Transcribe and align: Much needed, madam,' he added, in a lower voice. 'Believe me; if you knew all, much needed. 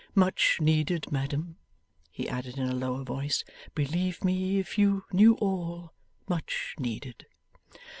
Much 0.15 0.57
needed, 0.59 1.11
madam,' 1.11 1.57
he 2.09 2.27
added, 2.27 2.57
in 2.57 2.63
a 2.67 2.73
lower 2.73 3.03
voice. 3.03 3.43
'Believe 3.75 4.23
me; 4.23 4.57
if 4.57 4.75
you 4.75 5.03
knew 5.11 5.35
all, 5.35 5.93
much 6.27 6.73
needed. 6.79 7.27